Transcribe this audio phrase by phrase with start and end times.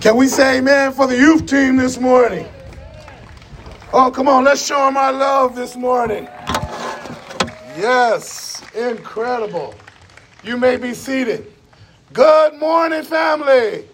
[0.00, 2.46] Can we say amen for the youth team this morning?
[3.92, 6.28] Oh, come on, let's show them our love this morning.
[7.76, 9.74] Yes, incredible.
[10.44, 11.52] You may be seated.
[12.12, 13.86] Good morning, family.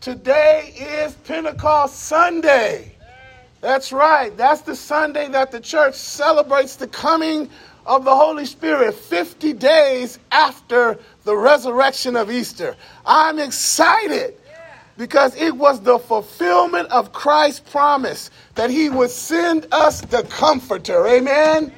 [0.00, 2.92] Today is Pentecost Sunday.
[3.60, 4.36] That's right.
[4.36, 7.48] That's the Sunday that the church celebrates the coming
[7.86, 12.76] of the Holy Spirit 50 days after the resurrection of Easter.
[13.04, 14.34] I'm excited
[14.96, 21.04] because it was the fulfillment of Christ's promise that he would send us the comforter.
[21.06, 21.72] Amen.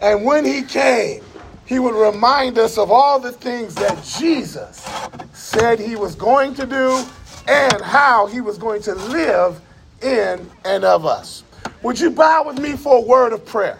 [0.00, 1.22] And when he came,
[1.66, 4.88] he would remind us of all the things that Jesus
[5.34, 7.04] said he was going to do
[7.46, 9.60] and how he was going to live
[10.00, 11.44] in and of us.
[11.82, 13.78] Would you bow with me for a word of prayer?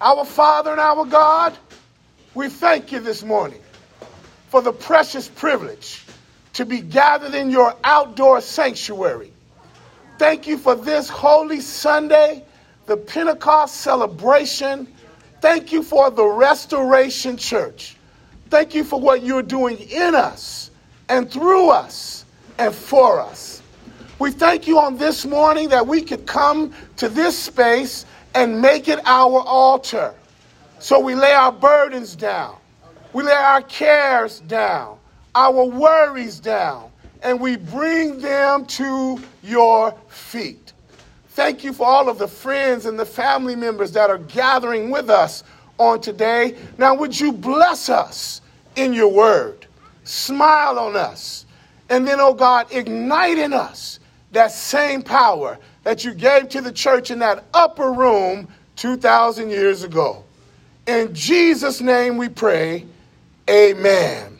[0.00, 1.58] Our Father and our God,
[2.34, 3.60] we thank you this morning
[4.52, 6.04] for the precious privilege
[6.52, 9.32] to be gathered in your outdoor sanctuary.
[10.18, 12.44] Thank you for this holy Sunday,
[12.84, 14.86] the Pentecost celebration.
[15.40, 17.96] Thank you for the Restoration Church.
[18.50, 20.70] Thank you for what you're doing in us
[21.08, 22.26] and through us
[22.58, 23.62] and for us.
[24.18, 28.86] We thank you on this morning that we could come to this space and make
[28.86, 30.12] it our altar.
[30.78, 32.58] So we lay our burdens down,
[33.12, 34.98] we lay our cares down,
[35.34, 36.90] our worries down,
[37.22, 40.72] and we bring them to your feet.
[41.30, 45.08] Thank you for all of the friends and the family members that are gathering with
[45.08, 45.44] us
[45.78, 46.56] on today.
[46.76, 48.42] Now, would you bless us
[48.76, 49.66] in your word?
[50.04, 51.46] Smile on us.
[51.88, 53.98] And then, oh God, ignite in us
[54.32, 59.84] that same power that you gave to the church in that upper room 2,000 years
[59.84, 60.24] ago.
[60.86, 62.86] In Jesus' name we pray,
[63.48, 64.38] amen.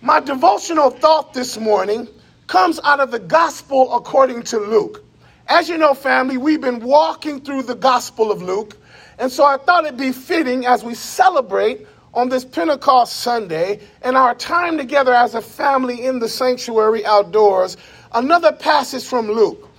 [0.00, 2.08] My devotional thought this morning
[2.46, 5.04] comes out of the gospel according to Luke.
[5.46, 8.76] As you know, family, we've been walking through the gospel of Luke,
[9.18, 14.16] and so I thought it'd be fitting as we celebrate on this Pentecost Sunday and
[14.16, 17.76] our time together as a family in the sanctuary outdoors,
[18.12, 19.70] another passage from Luke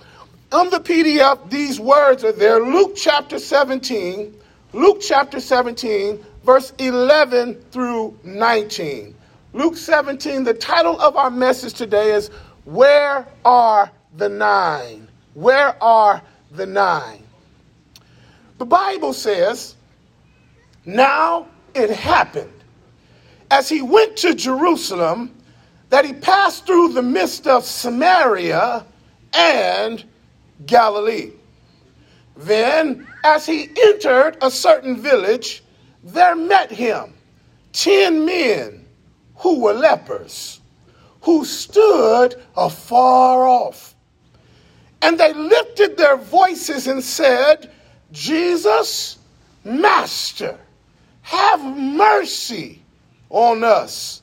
[0.52, 2.60] on the PDF, these words are there.
[2.60, 4.34] Luke chapter 17,
[4.72, 9.14] Luke chapter 17, verse 11 through 19.
[9.52, 12.28] Luke 17, the title of our message today is
[12.64, 15.08] Where Are the Nine?
[15.34, 17.22] Where are the nine?
[18.58, 19.76] The Bible says,
[20.84, 22.52] Now it happened
[23.50, 25.34] as he went to Jerusalem
[25.88, 28.84] that he passed through the midst of Samaria
[29.32, 30.04] and
[30.66, 31.32] Galilee.
[32.36, 35.61] Then, as he entered a certain village,
[36.02, 37.14] there met him
[37.72, 38.84] ten men
[39.36, 40.60] who were lepers,
[41.22, 43.94] who stood afar off.
[45.00, 47.70] And they lifted their voices and said,
[48.12, 49.18] Jesus,
[49.64, 50.58] Master,
[51.22, 52.82] have mercy
[53.30, 54.22] on us.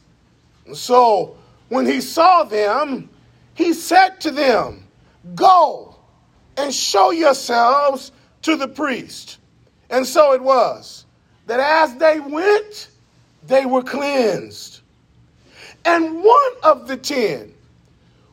[0.65, 1.35] And so,
[1.67, 3.09] when he saw them,
[3.55, 4.87] he said to them,
[5.35, 5.95] Go
[6.55, 8.11] and show yourselves
[8.43, 9.37] to the priest.
[9.89, 11.05] And so it was
[11.49, 12.89] that as they went,
[13.47, 14.81] they were cleansed.
[15.85, 17.53] And one of the ten,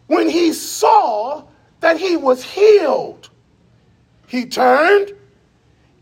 [0.06, 1.44] when he saw
[1.81, 3.31] that he was healed,
[4.26, 5.12] he turned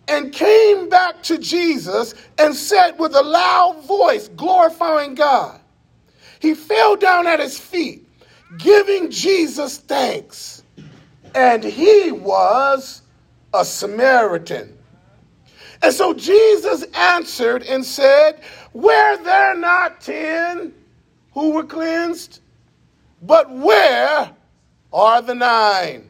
[0.09, 5.61] and came back to Jesus and said with a loud voice, glorifying God.
[6.41, 8.07] He fell down at his feet,
[8.59, 10.65] giving Jesus thanks
[11.35, 13.03] and he was
[13.53, 14.74] a Samaritan.
[15.85, 18.41] And so Jesus answered and said,
[18.73, 20.73] Were there not ten
[21.35, 22.41] who were cleansed?
[23.21, 24.31] But where
[24.95, 26.09] are the nine?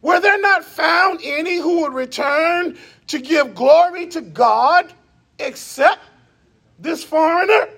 [0.00, 2.78] Were there not found any who would return
[3.08, 4.90] to give glory to God
[5.38, 6.00] except
[6.78, 7.68] this foreigner?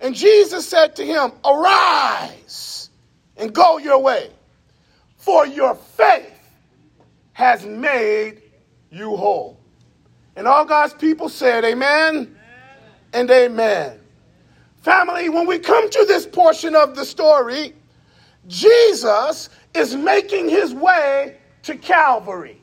[0.00, 2.88] And Jesus said to him, Arise
[3.36, 4.30] and go your way
[5.16, 6.38] for your faith
[7.32, 8.42] has made
[8.88, 9.58] you whole.
[10.36, 12.36] And all God's people said, Amen, amen.
[13.12, 14.00] and amen.
[14.82, 17.74] Family, when we come to this portion of the story,
[18.48, 22.60] Jesus is making his way to Calvary.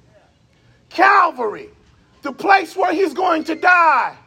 [0.89, 1.69] Calvary,
[2.23, 4.17] the place where he's going to die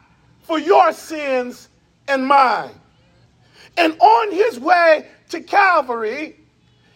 [0.41, 1.69] for your sins
[2.07, 2.71] and mine.
[3.77, 6.37] And on his way to Calvary,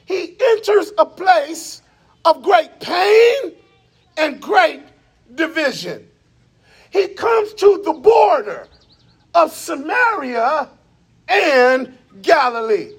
[0.06, 1.82] he enters a place
[2.26, 3.54] of great pain
[4.18, 4.82] and great
[5.36, 6.08] division.
[6.98, 8.68] He comes to the border
[9.36, 10.68] of Samaria
[11.28, 12.94] and Galilee.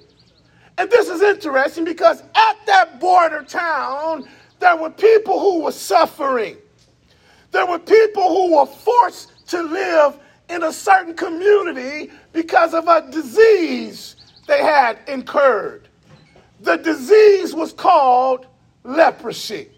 [0.79, 4.29] And this is interesting because at that border town,
[4.61, 6.56] there were people who were suffering.
[7.50, 10.17] There were people who were forced to live
[10.49, 14.15] in a certain community because of a disease
[14.47, 15.89] they had incurred.
[16.61, 18.47] The disease was called
[18.85, 19.71] leprosy.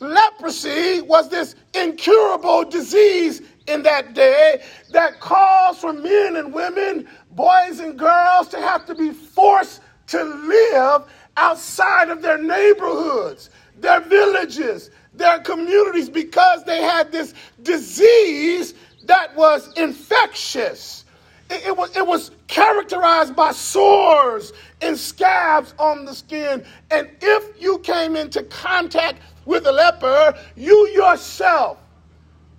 [0.00, 4.62] Leprosy was this incurable disease in that day
[4.92, 10.22] that caused for men and women, boys and girls to have to be forced to
[10.22, 11.02] live
[11.36, 19.72] outside of their neighborhoods, their villages, their communities because they had this disease that was
[19.74, 21.04] infectious.
[21.50, 26.64] It, it, was, it was characterized by sores and scabs on the skin.
[26.90, 31.78] And if you came into contact with a leper, you yourself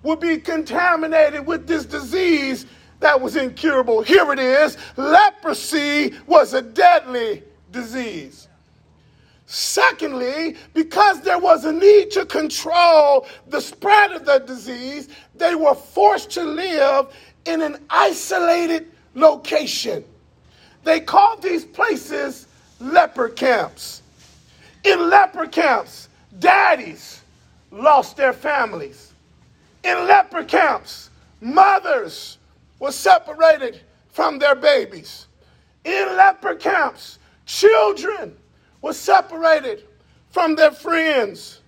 [0.02, 2.66] would be contaminated with this disease
[3.00, 4.02] that was incurable.
[4.02, 8.48] Here it is leprosy was a deadly disease.
[9.46, 15.74] Secondly, because there was a need to control the spread of the disease, they were
[15.74, 17.06] forced to live
[17.46, 20.04] in an isolated location.
[20.88, 22.46] They called these places
[22.80, 24.00] leper camps.
[24.84, 26.08] In leper camps,
[26.38, 27.20] daddies
[27.70, 29.12] lost their families.
[29.84, 31.10] In leper camps,
[31.42, 32.38] mothers
[32.78, 35.26] were separated from their babies.
[35.84, 38.34] In leper camps, children
[38.80, 39.84] were separated
[40.30, 41.60] from their friends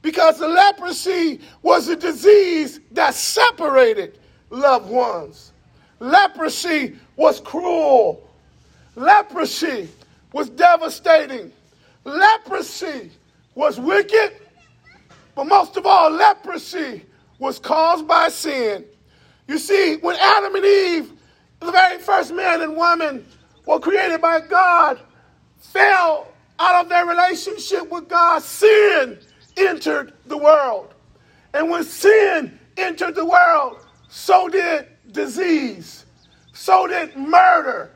[0.00, 5.52] because the leprosy was a disease that separated loved ones.
[6.00, 8.30] Leprosy was cruel.
[8.94, 9.88] Leprosy
[10.32, 11.52] was devastating.
[12.04, 13.10] Leprosy
[13.54, 14.32] was wicked.
[15.34, 17.04] But most of all, leprosy
[17.38, 18.84] was caused by sin.
[19.48, 21.12] You see, when Adam and Eve,
[21.60, 23.26] the very first man and woman,
[23.66, 25.00] were created by God,
[25.58, 26.28] fell
[26.58, 29.18] out of their relationship with God, sin
[29.56, 30.94] entered the world.
[31.54, 36.04] And when sin entered the world, so did disease,
[36.52, 37.90] so did murder,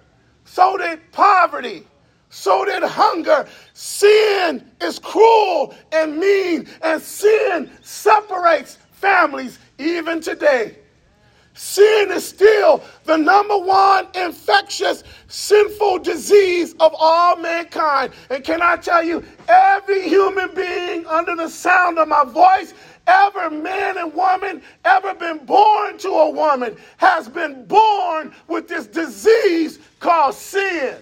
[0.47, 1.87] so did poverty,
[2.31, 3.47] so did hunger.
[3.75, 10.79] Sin is cruel and mean, and sin separates families even today.
[11.53, 18.13] Sin is still the number one infectious, sinful disease of all mankind.
[18.29, 22.75] And can I tell you, every human being under the sound of my voice,
[23.07, 28.87] ever man and woman, ever been born to a woman, has been born with this
[28.87, 30.97] disease called sin.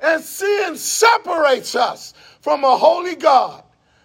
[0.00, 3.62] And sin separates us from a holy God.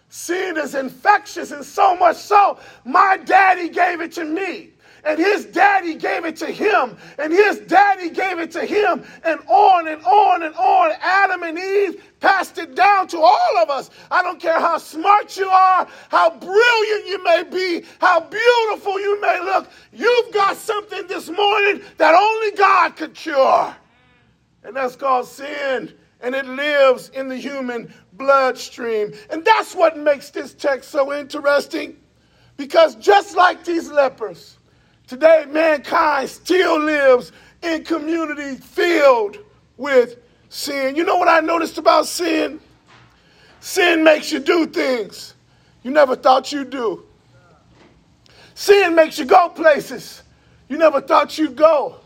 [0.10, 4.73] Sin is infectious, and so much so, my daddy gave it to me
[5.06, 9.40] and his daddy gave it to him, and his daddy gave it to him, and
[9.48, 10.92] on and on and on.
[11.02, 13.90] Adam and Eve passed it down to all of us.
[14.10, 19.20] I don't care how smart you are, how brilliant you may be, how beautiful you
[19.20, 19.70] may look.
[19.92, 23.76] You've got something this morning that only God could cure,
[24.64, 25.94] and that's called sin.
[26.22, 29.12] And it lives in the human bloodstream.
[29.30, 31.98] And that's what makes this text so interesting.
[32.56, 34.58] Because just like these lepers,
[35.14, 37.32] Today, mankind still lives
[37.62, 39.38] in community filled
[39.78, 40.18] with
[40.50, 40.96] sin.
[40.96, 42.60] You know what I noticed about sin?
[43.60, 45.36] Sin makes you do things
[45.84, 47.06] you never thought you'd do.
[48.56, 50.24] Sin makes you go places
[50.68, 51.98] you never thought you'd go.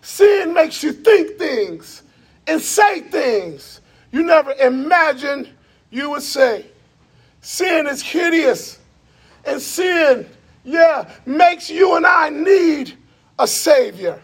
[0.00, 2.02] Sin makes you think things
[2.48, 5.48] and say things you never imagined
[5.90, 6.66] you would say.
[7.40, 8.80] Sin is hideous,
[9.44, 10.26] and sin
[10.64, 12.96] yeah, makes you and I need
[13.38, 14.20] a Savior.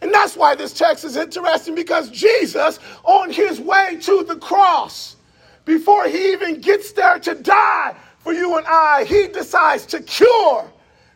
[0.00, 5.16] And that's why this text is interesting because Jesus, on his way to the cross,
[5.64, 10.70] before he even gets there to die for you and I, he decides to cure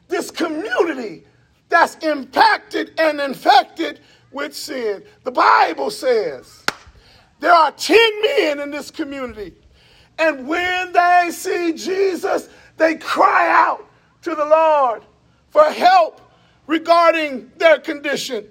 [0.09, 1.25] this community
[1.69, 4.01] that's impacted and infected
[4.31, 5.03] with sin.
[5.25, 6.65] The Bible says
[7.41, 9.55] there are 10 men in this community,
[10.19, 13.87] and when they see Jesus, they cry out
[14.23, 15.03] to the Lord
[15.51, 16.21] for help
[16.67, 18.47] regarding their condition.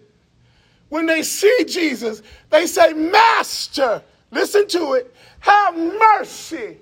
[0.89, 6.77] When they see Jesus, they say, Master, listen to it, have mercy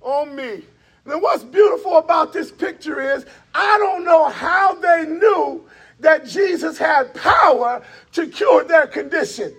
[0.00, 0.62] on me.
[1.04, 5.64] And what's beautiful about this picture is I don't know how they knew
[6.00, 7.82] that Jesus had power
[8.12, 9.54] to cure their condition.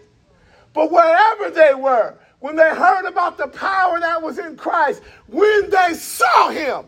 [0.73, 5.69] But wherever they were, when they heard about the power that was in Christ, when
[5.69, 6.85] they saw him,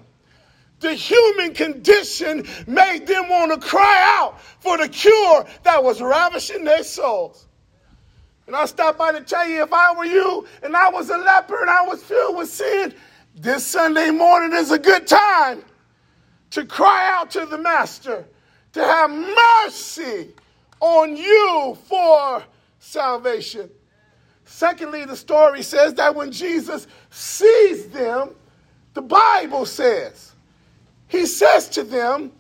[0.82, 6.64] the human condition made them want to cry out for the cure that was ravishing
[6.64, 7.48] their souls.
[8.48, 11.18] And I stop by to tell you if I were you and I was a
[11.18, 12.94] leper and I was filled with sin,
[13.36, 15.64] this Sunday morning is a good time
[16.50, 18.26] to cry out to the Master
[18.74, 20.30] to have mercy
[20.82, 22.44] on you for
[22.80, 23.70] salvation.
[24.44, 28.36] Secondly, the story says that when Jesus sees them,
[28.94, 30.31] the Bible says,
[31.12, 32.32] He says to them,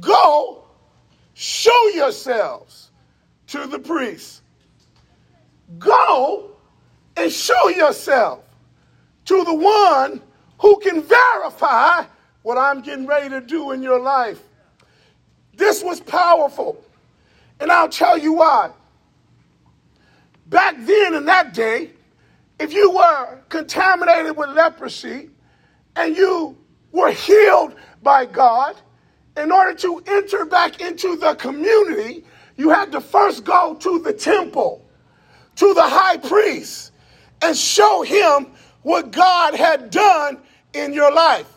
[0.00, 0.64] Go
[1.34, 2.90] show yourselves
[3.46, 4.42] to the priest.
[5.78, 6.50] Go
[7.16, 8.42] and show yourself
[9.26, 10.20] to the one
[10.58, 12.04] who can verify
[12.42, 14.42] what I'm getting ready to do in your life.
[15.54, 16.82] This was powerful.
[17.60, 18.72] And I'll tell you why.
[20.46, 21.92] Back then in that day,
[22.58, 25.30] if you were contaminated with leprosy
[25.94, 26.56] and you
[26.96, 28.76] were healed by God,
[29.36, 32.24] in order to enter back into the community,
[32.56, 34.82] you had to first go to the temple,
[35.56, 36.92] to the high priest,
[37.42, 38.46] and show him
[38.82, 40.38] what God had done
[40.72, 41.52] in your life.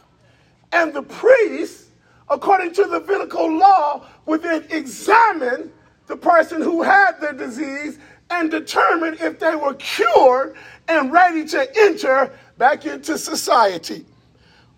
[0.73, 1.85] And the priest,
[2.29, 5.71] according to the Levitical law, would then examine
[6.07, 7.97] the person who had the disease
[8.29, 10.55] and determine if they were cured
[10.87, 14.05] and ready to enter back into society.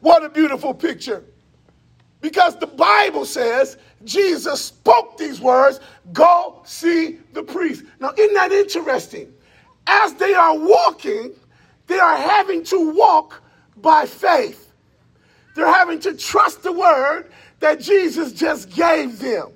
[0.01, 1.24] What a beautiful picture.
[2.20, 5.79] Because the Bible says Jesus spoke these words
[6.13, 7.84] go see the priest.
[8.00, 9.34] Now, isn't that interesting?
[9.88, 11.34] As they are walking,
[11.88, 13.41] they are having to walk
[13.77, 14.72] by faith.
[15.55, 19.51] They're having to trust the word that Jesus just gave them.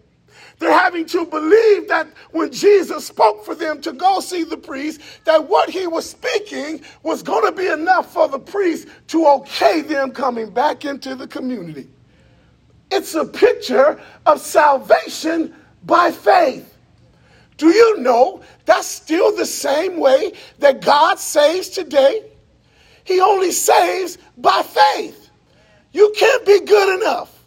[0.59, 5.01] They're having to believe that when Jesus spoke for them to go see the priest,
[5.25, 9.81] that what he was speaking was going to be enough for the priest to okay
[9.81, 11.89] them coming back into the community.
[12.89, 16.77] It's a picture of salvation by faith.
[17.57, 22.23] Do you know that's still the same way that God saves today?
[23.03, 25.29] He only saves by faith.
[25.91, 27.43] You can't be good enough.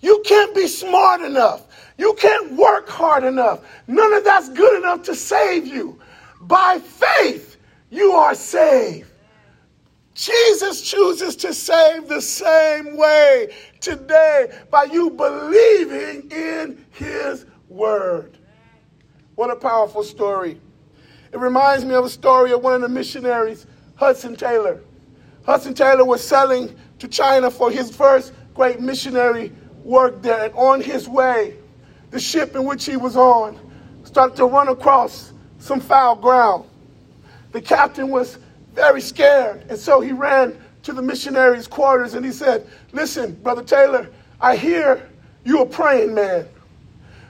[0.00, 1.66] You can't be smart enough.
[1.98, 3.60] You can't work hard enough.
[3.86, 5.98] None of that's good enough to save you.
[6.40, 7.56] By faith,
[7.90, 9.08] you are saved.
[10.14, 18.38] Jesus chooses to save the same way today by you believing in his word.
[19.36, 20.60] What a powerful story.
[21.32, 24.82] It reminds me of a story of one of the missionaries, Hudson Taylor.
[25.46, 29.50] Hudson Taylor was selling to China for his first great missionary
[29.82, 31.56] work there, and on his way,
[32.12, 33.58] the ship in which he was on
[34.04, 36.64] started to run across some foul ground.
[37.50, 38.38] The captain was
[38.74, 39.64] very scared.
[39.68, 44.56] And so he ran to the missionaries' quarters and he said, Listen, Brother Taylor, I
[44.56, 45.08] hear
[45.44, 46.46] you're a praying man.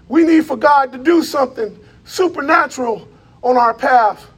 [0.08, 3.08] We need for God to do something supernatural
[3.42, 4.28] on our path.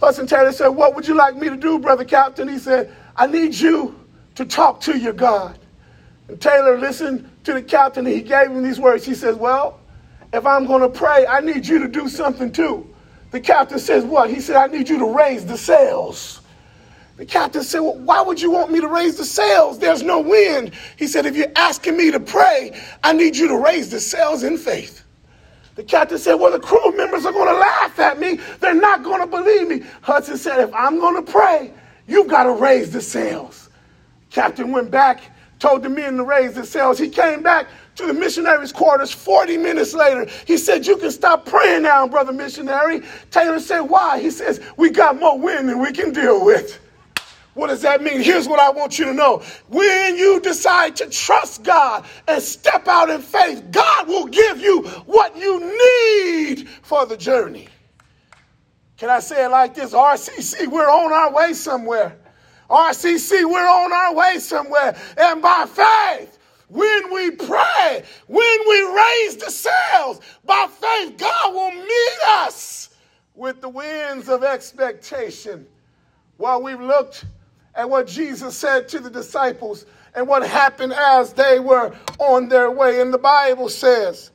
[0.00, 2.46] Hudson Taylor said, What would you like me to do, Brother Captain?
[2.46, 3.98] He said, I need you
[4.34, 5.58] to talk to your God.
[6.36, 9.04] Taylor listened to the captain and he gave him these words.
[9.04, 9.80] He says, Well,
[10.32, 12.88] if I'm going to pray, I need you to do something too.
[13.30, 14.30] The captain says, What?
[14.30, 16.40] He said, I need you to raise the sails.
[17.16, 19.78] The captain said, well, Why would you want me to raise the sails?
[19.78, 20.72] There's no wind.
[20.96, 24.42] He said, If you're asking me to pray, I need you to raise the sails
[24.42, 25.04] in faith.
[25.74, 28.40] The captain said, Well, the crew members are going to laugh at me.
[28.60, 29.82] They're not going to believe me.
[30.00, 31.72] Hudson said, If I'm going to pray,
[32.06, 33.70] you've got to raise the sails.
[34.30, 35.20] Captain went back,
[35.62, 36.98] told the men to raise the sails.
[36.98, 40.26] He came back, to the missionary's quarters 40 minutes later.
[40.46, 43.02] He said, You can stop praying now, brother missionary.
[43.30, 44.18] Taylor said, Why?
[44.18, 46.80] He says, We got more wind than we can deal with.
[47.54, 48.22] What does that mean?
[48.22, 49.42] Here's what I want you to know.
[49.68, 54.82] When you decide to trust God and step out in faith, God will give you
[55.04, 57.68] what you need for the journey.
[58.96, 59.92] Can I say it like this?
[59.92, 62.16] RCC, we're on our way somewhere.
[62.72, 64.96] RCC, we're on our way somewhere.
[65.18, 66.38] And by faith,
[66.68, 72.88] when we pray, when we raise the sails by faith, God will meet us
[73.34, 75.66] with the winds of expectation.
[76.38, 77.26] While we've looked
[77.74, 82.70] at what Jesus said to the disciples and what happened as they were on their
[82.70, 83.00] way.
[83.00, 84.30] And the Bible says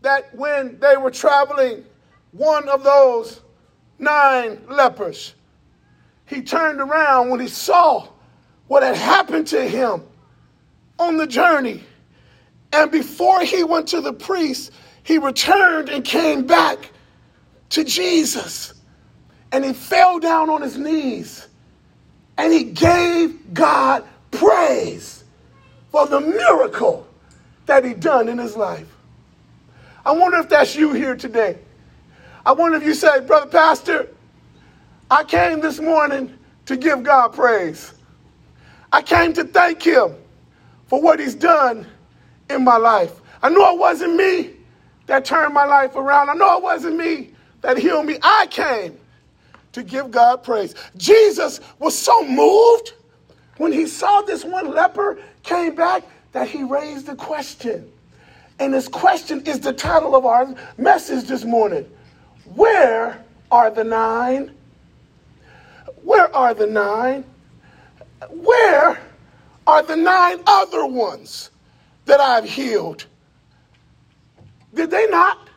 [0.00, 1.84] that when they were traveling,
[2.32, 3.40] one of those
[3.98, 5.34] nine lepers,
[6.26, 8.08] he turned around when he saw
[8.68, 10.02] what had happened to him
[10.98, 11.82] on the journey.
[12.72, 16.90] And before he went to the priest, he returned and came back
[17.70, 18.74] to Jesus.
[19.50, 21.48] And he fell down on his knees
[22.38, 25.24] and he gave God praise
[25.90, 27.06] for the miracle
[27.66, 28.88] that he done in his life.
[30.04, 31.58] I wonder if that's you here today.
[32.44, 34.08] I wonder if you say, Brother Pastor,
[35.12, 37.92] I came this morning to give God praise.
[38.90, 40.14] I came to thank Him
[40.86, 41.86] for what He's done
[42.48, 43.20] in my life.
[43.42, 44.52] I know it wasn't me
[45.08, 46.30] that turned my life around.
[46.30, 48.16] I know it wasn't me that healed me.
[48.22, 48.98] I came
[49.72, 50.74] to give God praise.
[50.96, 52.94] Jesus was so moved
[53.58, 57.92] when he saw this one leper came back that he raised a question.
[58.58, 61.84] And this question is the title of our message this morning.
[62.54, 64.52] Where are the nine?
[66.02, 67.24] Where are the nine?
[68.30, 69.00] Where
[69.66, 71.50] are the nine other ones
[72.06, 73.06] that I've healed?
[74.74, 75.48] Did they not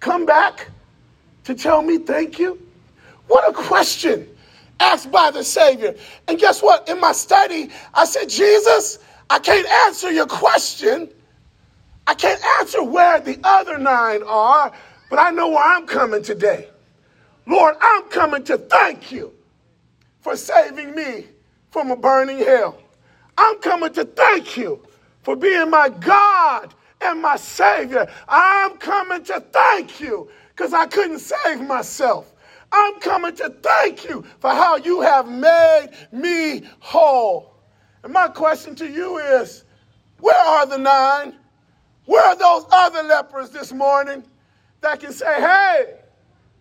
[0.00, 0.68] come back
[1.44, 2.60] to tell me thank you?
[3.26, 4.28] What a question
[4.78, 5.94] asked by the Savior.
[6.28, 6.88] And guess what?
[6.88, 8.98] In my study, I said, Jesus,
[9.30, 11.08] I can't answer your question.
[12.06, 14.70] I can't answer where the other nine are,
[15.10, 16.68] but I know where I'm coming today.
[17.46, 19.32] Lord, I'm coming to thank you
[20.26, 21.24] for saving me
[21.70, 22.76] from a burning hell.
[23.38, 24.84] I'm coming to thank you
[25.22, 28.10] for being my God and my Savior.
[28.26, 32.32] I'm coming to thank you because I couldn't save myself.
[32.72, 37.54] I'm coming to thank you for how you have made me whole.
[38.02, 39.62] And my question to you is
[40.18, 41.36] where are the nine?
[42.06, 44.24] Where are those other lepers this morning
[44.80, 46.00] that can say, hey,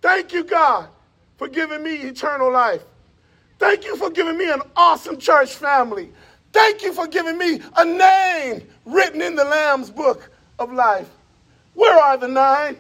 [0.03, 0.89] thank you, God,
[1.38, 2.84] for giving me eternal life?
[3.57, 6.12] Thank you for giving me an awesome church family.
[6.51, 11.09] Thank you for giving me a name written in the Lamb's book of life.
[11.74, 12.77] Where are the nine?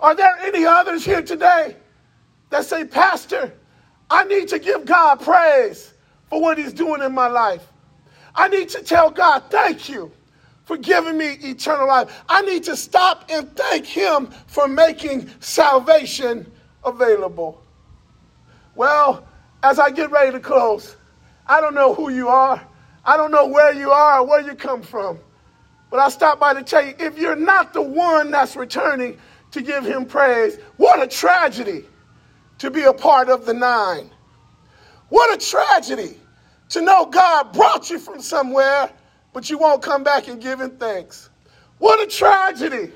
[0.00, 1.76] Are there any others here today
[2.50, 3.52] that say, Pastor,
[4.08, 5.92] I need to give God praise
[6.28, 7.66] for what He's doing in my life?
[8.34, 10.10] I need to tell God, thank you
[10.64, 12.22] for giving me eternal life.
[12.28, 16.50] I need to stop and thank Him for making salvation
[16.84, 17.60] available.
[18.76, 19.26] Well,
[19.62, 20.96] as I get ready to close,
[21.46, 22.64] I don't know who you are.
[23.04, 25.18] I don't know where you are or where you come from.
[25.90, 29.18] But I stop by to tell you if you're not the one that's returning
[29.50, 31.84] to give him praise, what a tragedy
[32.58, 34.10] to be a part of the nine.
[35.08, 36.16] What a tragedy
[36.70, 38.90] to know God brought you from somewhere,
[39.32, 41.30] but you won't come back and give him thanks.
[41.78, 42.92] What a tragedy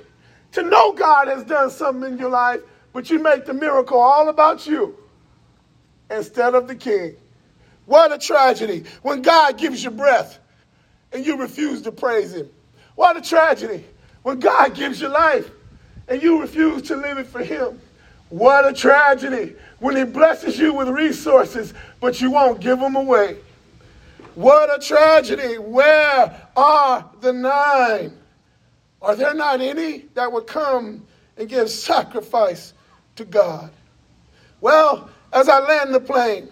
[0.53, 2.61] to know God has done something in your life,
[2.93, 4.97] but you make the miracle all about you
[6.11, 7.17] instead of the king.
[7.87, 10.39] What a tragedy when God gives you breath
[11.13, 12.49] and you refuse to praise him.
[12.95, 13.85] What a tragedy
[14.23, 15.51] when God gives you life
[16.09, 17.81] and you refuse to live it for him.
[18.31, 23.37] What a tragedy when he blesses you with resources, but you won't give them away.
[24.35, 25.59] What a tragedy.
[25.59, 28.17] Where are the nine?
[29.01, 32.73] Are there not any that would come and give sacrifice
[33.17, 33.71] to God?
[34.61, 36.49] Well, as I land the plane,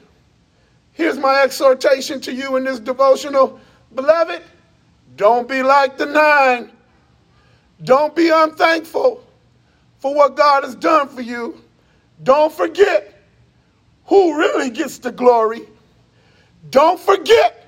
[0.93, 3.61] here's my exhortation to you in this devotional.
[3.95, 4.43] Beloved,
[5.17, 6.73] don't be like the nine.
[7.85, 9.25] Don't be unthankful
[9.99, 11.63] for what God has done for you.
[12.23, 13.23] Don't forget
[14.07, 15.63] who really gets the glory.
[16.71, 17.67] Don't forget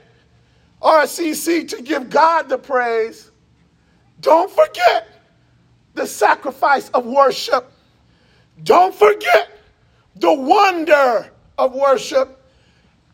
[0.82, 3.30] RCC to give God the praise.
[4.20, 5.08] Don't forget
[5.94, 7.70] the sacrifice of worship.
[8.62, 9.50] Don't forget
[10.16, 12.42] the wonder of worship.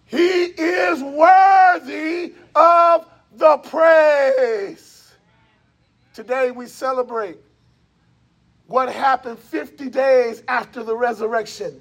[0.07, 5.13] He is worthy of the praise.
[6.15, 7.39] Today we celebrate
[8.67, 11.81] what happened 50 days after the resurrection,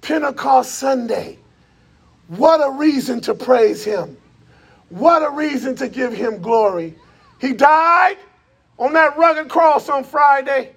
[0.00, 1.38] Pentecost Sunday.
[2.28, 4.16] What a reason to praise him.
[4.88, 6.94] What a reason to give him glory.
[7.40, 8.16] He died
[8.78, 10.74] on that rugged cross on Friday,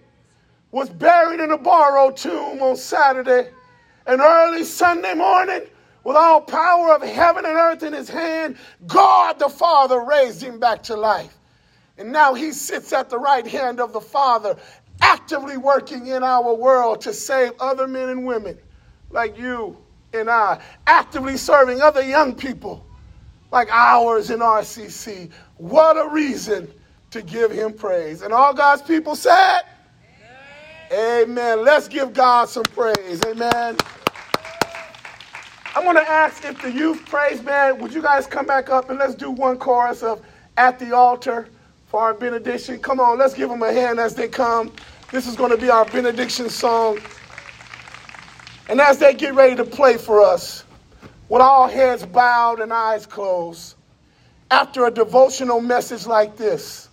[0.72, 3.50] was buried in a borrowed tomb on Saturday,
[4.06, 5.62] and early Sunday morning,
[6.04, 8.58] with all power of heaven and earth in his hand,
[8.88, 11.38] God the Father raised him back to life.
[11.98, 14.56] And now he sits at the right hand of the Father,
[15.02, 18.58] actively working in our world to save other men and women
[19.12, 19.78] like you
[20.14, 22.86] and I, actively serving other young people
[23.52, 25.32] like ours in RCC.
[25.58, 26.72] What a reason
[27.12, 28.22] to give him praise.
[28.22, 29.62] And all God's people said,
[30.92, 31.64] Amen.
[31.64, 33.22] Let's give God some praise.
[33.26, 33.78] Amen.
[35.76, 38.90] I'm going to ask if the youth praise band, would you guys come back up
[38.90, 40.26] and let's do one chorus of
[40.58, 41.48] At the Altar
[41.86, 42.80] for our benediction.
[42.80, 44.72] Come on, let's give them a hand as they come.
[45.12, 47.00] This is going to be our benediction song.
[48.68, 50.64] And as they get ready to play for us,
[51.30, 53.76] with all heads bowed and eyes closed,
[54.52, 56.90] after a devotional message like this,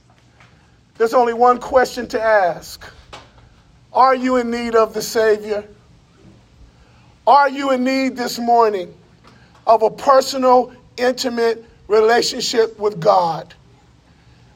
[0.99, 2.91] there's only one question to ask
[3.97, 5.65] Are you in need of the Savior?
[7.27, 8.95] Are you in need this morning
[9.67, 13.55] of a personal, intimate relationship with God?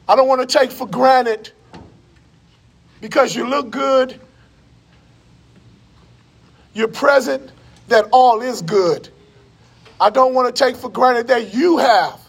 [0.07, 1.51] I don't want to take for granted
[3.01, 4.19] because you look good,
[6.75, 7.51] you're present,
[7.87, 9.09] that all is good.
[9.99, 12.19] I don't want to take for granted that you have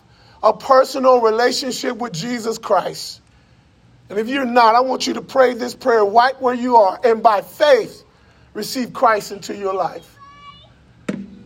[0.42, 3.21] a personal relationship with Jesus Christ.
[4.12, 7.00] And if you're not, I want you to pray this prayer right where you are
[7.02, 8.04] and by faith
[8.52, 10.18] receive Christ into your life.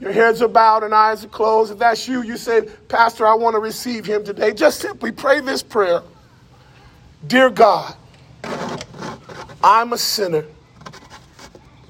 [0.00, 1.70] Your heads are bowed and eyes are closed.
[1.70, 4.52] If that's you, you say, Pastor, I want to receive him today.
[4.52, 6.02] Just simply pray this prayer
[7.24, 7.94] Dear God,
[9.62, 10.44] I'm a sinner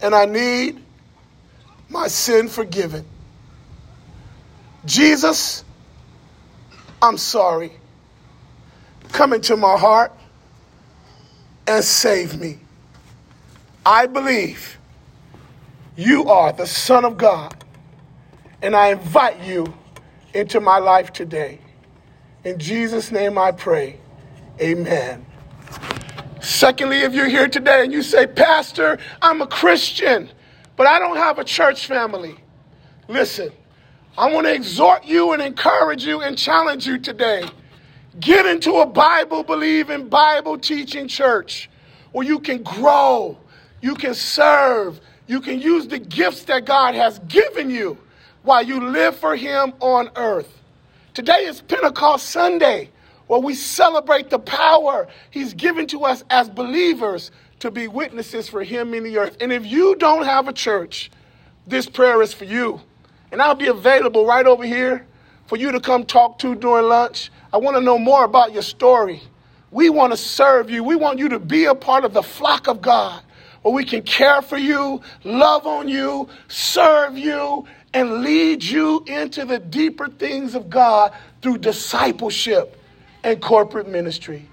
[0.02, 0.78] and I need
[1.88, 3.06] my sin forgiven.
[4.84, 5.64] Jesus,
[7.00, 7.72] I'm sorry.
[9.12, 10.12] Come into my heart
[11.66, 12.58] and save me.
[13.84, 14.78] I believe
[15.96, 17.64] you are the Son of God,
[18.62, 19.72] and I invite you
[20.34, 21.60] into my life today.
[22.44, 23.98] In Jesus' name I pray.
[24.60, 25.24] Amen.
[26.40, 30.28] Secondly, if you're here today and you say, Pastor, I'm a Christian,
[30.76, 32.36] but I don't have a church family.
[33.08, 33.50] Listen,
[34.16, 37.44] I want to exhort you and encourage you and challenge you today.
[38.20, 41.68] Get into a Bible believing, Bible teaching church
[42.12, 43.36] where you can grow,
[43.82, 47.98] you can serve, you can use the gifts that God has given you
[48.42, 50.62] while you live for Him on earth.
[51.12, 52.90] Today is Pentecost Sunday
[53.26, 58.62] where we celebrate the power He's given to us as believers to be witnesses for
[58.62, 59.36] Him in the earth.
[59.40, 61.10] And if you don't have a church,
[61.66, 62.80] this prayer is for you.
[63.30, 65.06] And I'll be available right over here
[65.46, 67.30] for you to come talk to during lunch.
[67.52, 69.22] I want to know more about your story.
[69.70, 70.82] We want to serve you.
[70.84, 73.22] We want you to be a part of the flock of God
[73.62, 79.44] where we can care for you, love on you, serve you, and lead you into
[79.44, 82.80] the deeper things of God through discipleship
[83.24, 84.48] and corporate ministry.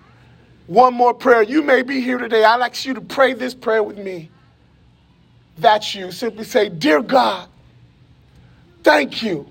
[0.66, 1.44] One more prayer.
[1.44, 2.44] You may be here today.
[2.44, 4.32] I'd like you to pray this prayer with me.
[5.58, 6.12] That's you.
[6.12, 7.48] Simply say, Dear God,
[8.82, 9.48] thank you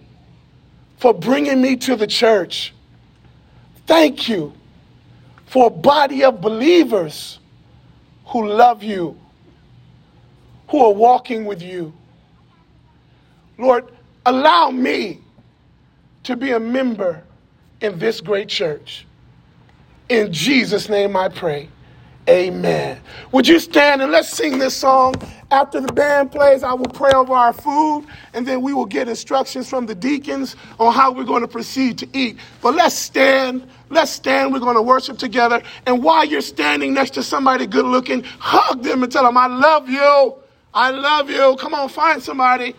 [1.02, 2.72] for bringing me to the church.
[3.88, 4.52] Thank you
[5.46, 7.40] for a body of believers
[8.26, 9.18] who love you,
[10.68, 11.92] who are walking with you.
[13.58, 13.90] Lord,
[14.24, 15.18] allow me
[16.22, 17.24] to be a member
[17.80, 19.04] in this great church.
[20.08, 21.68] In Jesus' name I pray.
[22.28, 23.00] Amen.
[23.32, 25.14] Would you stand and let's sing this song?
[25.50, 29.08] After the band plays, I will pray over our food, and then we will get
[29.08, 32.38] instructions from the deacons on how we're going to proceed to eat.
[32.60, 33.68] But let's stand.
[33.90, 34.52] Let's stand.
[34.52, 35.62] We're going to worship together.
[35.84, 39.48] And while you're standing next to somebody good looking, hug them and tell them, I
[39.48, 40.36] love you.
[40.72, 41.56] I love you.
[41.58, 42.74] Come on, find somebody.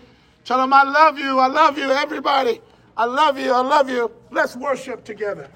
[0.46, 1.38] Tell them, I love you.
[1.40, 2.62] I love you, everybody.
[2.96, 3.52] I love you.
[3.52, 4.10] I love you.
[4.32, 5.50] Let's worship together.